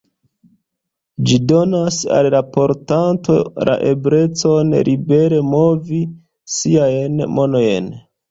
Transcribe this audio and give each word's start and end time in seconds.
Ĝi 1.29 1.35
donas 1.51 1.97
al 2.19 2.29
la 2.35 2.39
portanto 2.55 3.35
la 3.69 3.75
eblecon 3.91 4.73
libere 4.89 5.41
movi 5.53 5.99
siajn 6.57 7.23
manojn. 7.37 7.93